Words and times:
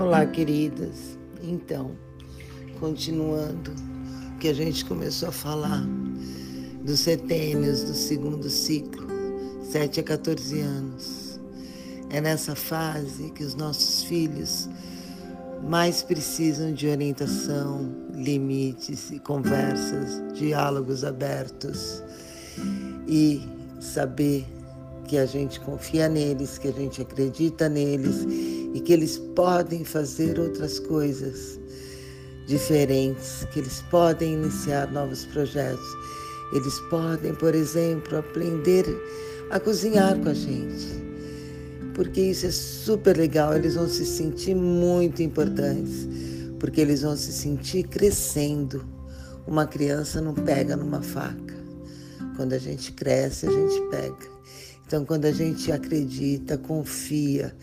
Olá, 0.00 0.24
queridas. 0.24 1.18
Então, 1.42 1.90
continuando 2.80 3.70
que 4.40 4.48
a 4.48 4.54
gente 4.54 4.82
começou 4.86 5.28
a 5.28 5.32
falar 5.32 5.84
dos 6.82 7.00
setênios 7.00 7.84
do 7.84 7.92
segundo 7.92 8.48
ciclo, 8.48 9.06
7 9.62 10.00
a 10.00 10.02
14 10.02 10.58
anos. 10.58 11.38
É 12.08 12.18
nessa 12.18 12.54
fase 12.54 13.30
que 13.32 13.44
os 13.44 13.54
nossos 13.54 14.02
filhos 14.04 14.70
mais 15.68 16.02
precisam 16.02 16.72
de 16.72 16.88
orientação, 16.88 17.94
limites 18.14 19.10
e 19.10 19.18
conversas, 19.18 20.32
diálogos 20.32 21.04
abertos 21.04 22.02
e 23.06 23.46
saber 23.78 24.46
que 25.06 25.18
a 25.18 25.26
gente 25.26 25.60
confia 25.60 26.08
neles, 26.08 26.56
que 26.56 26.68
a 26.68 26.72
gente 26.72 27.02
acredita 27.02 27.68
neles 27.68 28.59
e 28.74 28.80
que 28.80 28.92
eles 28.92 29.18
podem 29.34 29.84
fazer 29.84 30.38
outras 30.38 30.78
coisas 30.78 31.58
diferentes, 32.46 33.46
que 33.52 33.60
eles 33.60 33.82
podem 33.90 34.34
iniciar 34.34 34.90
novos 34.90 35.24
projetos. 35.26 35.86
Eles 36.52 36.78
podem, 36.90 37.34
por 37.34 37.54
exemplo, 37.54 38.18
aprender 38.18 38.84
a 39.50 39.60
cozinhar 39.60 40.18
com 40.18 40.28
a 40.28 40.34
gente. 40.34 41.00
Porque 41.94 42.20
isso 42.20 42.46
é 42.46 42.50
super 42.50 43.16
legal, 43.16 43.54
eles 43.54 43.74
vão 43.74 43.88
se 43.88 44.04
sentir 44.04 44.54
muito 44.54 45.22
importantes, 45.22 46.08
porque 46.58 46.80
eles 46.80 47.02
vão 47.02 47.16
se 47.16 47.32
sentir 47.32 47.84
crescendo. 47.84 48.84
Uma 49.46 49.66
criança 49.66 50.20
não 50.20 50.34
pega 50.34 50.76
numa 50.76 51.02
faca. 51.02 51.54
Quando 52.36 52.52
a 52.52 52.58
gente 52.58 52.92
cresce, 52.92 53.46
a 53.46 53.50
gente 53.50 53.80
pega. 53.90 54.30
Então, 54.86 55.04
quando 55.04 55.26
a 55.26 55.32
gente 55.32 55.70
acredita, 55.70 56.58
confia 56.58 57.54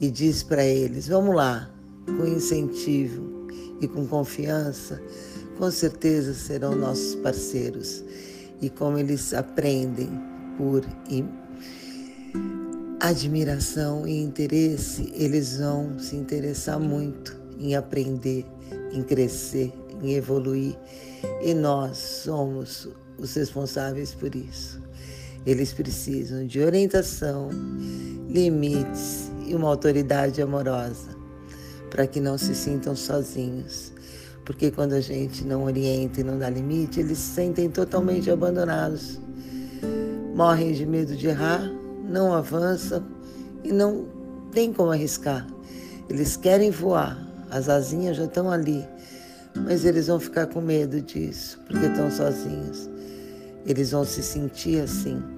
e 0.00 0.10
diz 0.10 0.42
para 0.42 0.64
eles: 0.64 1.08
vamos 1.08 1.34
lá, 1.34 1.70
com 2.06 2.26
incentivo 2.26 3.48
e 3.80 3.88
com 3.88 4.06
confiança, 4.06 5.00
com 5.58 5.70
certeza 5.70 6.34
serão 6.34 6.74
nossos 6.74 7.14
parceiros. 7.16 8.04
E 8.60 8.70
como 8.70 8.98
eles 8.98 9.34
aprendem 9.34 10.08
por 10.56 10.82
admiração 13.00 14.06
e 14.06 14.22
interesse, 14.22 15.12
eles 15.14 15.58
vão 15.58 15.98
se 15.98 16.16
interessar 16.16 16.80
muito 16.80 17.36
em 17.58 17.74
aprender, 17.74 18.46
em 18.92 19.02
crescer, 19.02 19.72
em 20.02 20.14
evoluir. 20.14 20.74
E 21.42 21.52
nós 21.52 21.98
somos 21.98 22.88
os 23.18 23.34
responsáveis 23.34 24.14
por 24.14 24.34
isso. 24.34 24.80
Eles 25.44 25.72
precisam 25.72 26.46
de 26.46 26.60
orientação, 26.60 27.50
limites 28.28 29.30
e 29.46 29.54
uma 29.54 29.68
autoridade 29.68 30.42
amorosa 30.42 31.16
para 31.90 32.06
que 32.06 32.20
não 32.20 32.36
se 32.36 32.54
sintam 32.54 32.94
sozinhos. 32.94 33.92
Porque 34.44 34.70
quando 34.70 34.92
a 34.92 35.00
gente 35.00 35.44
não 35.44 35.64
orienta 35.64 36.20
e 36.20 36.24
não 36.24 36.38
dá 36.38 36.48
limite, 36.48 37.00
eles 37.00 37.18
se 37.18 37.34
sentem 37.34 37.68
totalmente 37.68 38.30
abandonados. 38.30 39.18
Morrem 40.34 40.72
de 40.72 40.86
medo 40.86 41.16
de 41.16 41.26
errar, 41.26 41.68
não 42.08 42.32
avançam 42.32 43.04
e 43.64 43.72
não 43.72 44.06
tem 44.52 44.72
como 44.72 44.92
arriscar. 44.92 45.46
Eles 46.08 46.36
querem 46.36 46.70
voar, 46.70 47.18
as 47.50 47.68
asinhas 47.68 48.16
já 48.16 48.24
estão 48.24 48.50
ali, 48.50 48.84
mas 49.54 49.84
eles 49.84 50.06
vão 50.06 50.20
ficar 50.20 50.46
com 50.46 50.60
medo 50.60 51.00
disso, 51.00 51.58
porque 51.66 51.86
estão 51.86 52.10
sozinhos. 52.10 52.88
Eles 53.64 53.90
vão 53.90 54.04
se 54.04 54.22
sentir 54.22 54.80
assim. 54.82 55.35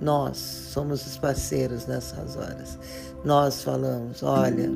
Nós 0.00 0.36
somos 0.36 1.04
os 1.06 1.18
parceiros 1.18 1.86
nessas 1.86 2.36
horas. 2.36 2.78
Nós 3.24 3.62
falamos: 3.62 4.22
olha, 4.22 4.70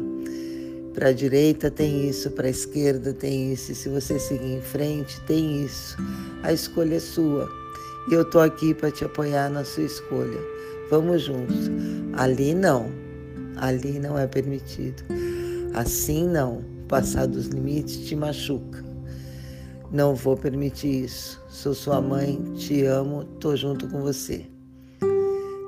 para 0.95 1.09
a 1.09 1.13
direita 1.13 1.71
tem 1.71 2.09
isso, 2.09 2.31
para 2.31 2.49
a 2.49 2.51
esquerda 2.51 3.13
tem 3.13 3.53
isso, 3.53 3.73
e 3.73 3.75
se 3.75 3.89
você 3.89 4.19
seguir 4.19 4.57
em 4.57 4.61
frente, 4.61 5.21
tem 5.23 5.65
isso. 5.65 5.97
A 6.43 6.53
escolha 6.53 6.97
é 6.97 7.01
sua. 7.01 7.49
E 8.11 8.15
eu 8.15 8.23
estou 8.23 8.41
aqui 8.41 8.75
para 8.75 8.91
te 8.91 9.05
apoiar 9.05 9.49
na 9.49 9.65
sua 9.65 9.85
escolha. 9.85 10.41
Vamos 10.91 11.23
juntos. 11.23 11.71
Ali 12.15 12.53
não. 12.53 12.91
Ali 13.57 14.01
não 14.01 14.19
é 14.19 14.27
permitido. 14.27 15.05
Assim 15.73 16.27
não. 16.27 16.65
Passar 16.89 17.27
dos 17.27 17.47
limites 17.47 18.07
te 18.07 18.17
machuca. 18.17 18.85
Não 19.91 20.15
vou 20.15 20.37
permitir 20.37 21.05
isso. 21.05 21.41
Sou 21.49 21.75
sua 21.75 22.01
mãe, 22.01 22.43
te 22.57 22.85
amo, 22.85 23.25
tô 23.39 23.55
junto 23.55 23.87
com 23.89 24.03
você. 24.03 24.47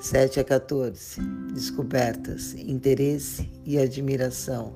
7 0.04 0.40
a 0.40 0.44
14. 0.44 1.18
Descobertas, 1.54 2.52
interesse 2.52 3.50
e 3.64 3.78
admiração. 3.78 4.74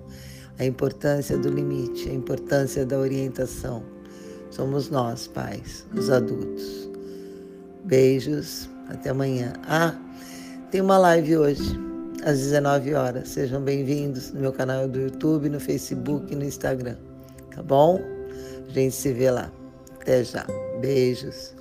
A 0.59 0.65
importância 0.65 1.37
do 1.37 1.51
limite, 1.51 2.09
a 2.09 2.15
importância 2.15 2.87
da 2.87 2.99
orientação. 2.99 3.85
Somos 4.51 4.89
nós, 4.89 5.27
pais, 5.27 5.87
os 5.95 6.09
adultos. 6.09 6.89
Beijos, 7.85 8.71
até 8.89 9.11
amanhã. 9.11 9.53
Ah, 9.65 9.95
tem 10.71 10.81
uma 10.81 10.97
live 10.97 11.37
hoje, 11.37 11.79
às 12.25 12.39
19 12.39 12.95
horas. 12.95 13.29
Sejam 13.29 13.61
bem-vindos 13.61 14.33
no 14.33 14.41
meu 14.41 14.53
canal 14.55 14.89
do 14.89 14.99
YouTube, 14.99 15.51
no 15.51 15.61
Facebook 15.61 16.33
e 16.33 16.37
no 16.37 16.45
Instagram. 16.45 16.97
Tá 17.55 17.63
bom? 17.63 18.01
A 18.67 18.73
gente 18.73 18.95
se 18.95 19.13
vê 19.13 19.31
lá. 19.31 19.53
Até 20.01 20.25
já. 20.25 20.47
Beijos. 20.81 21.58